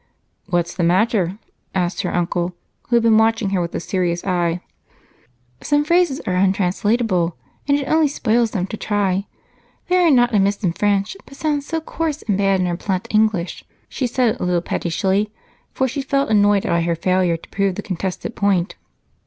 "What's 0.47 0.73
the 0.73 0.81
matter?" 0.83 1.37
asked 1.75 2.01
her 2.01 2.11
uncle, 2.11 2.55
who 2.89 2.95
had 2.95 3.03
been 3.03 3.19
watching 3.19 3.51
her 3.51 3.61
with 3.61 3.75
a 3.75 3.79
serious 3.79 4.25
eye. 4.25 4.61
"Some 5.61 5.83
phrases 5.83 6.19
are 6.21 6.33
untranslatable, 6.33 7.37
and 7.67 7.77
it 7.77 7.87
only 7.87 8.07
spoils 8.07 8.49
them 8.49 8.65
to 8.65 8.77
try. 8.77 9.27
They 9.89 9.97
are 9.97 10.09
not 10.09 10.33
amiss 10.33 10.63
in 10.63 10.73
French, 10.73 11.15
but 11.27 11.35
sound 11.35 11.67
coarse 11.85 12.23
and 12.23 12.35
bad 12.35 12.59
in 12.59 12.65
our 12.65 12.77
blunt 12.77 13.09
English," 13.11 13.63
she 13.89 14.07
said 14.07 14.39
a 14.39 14.43
little 14.43 14.59
pettishly, 14.59 15.29
for 15.71 15.87
she 15.87 16.01
felt 16.01 16.31
annoyed 16.31 16.63
by 16.63 16.81
her 16.81 16.95
failure 16.95 17.37
to 17.37 17.49
prove 17.49 17.75
the 17.75 17.83
contested 17.83 18.35
point. 18.35 18.73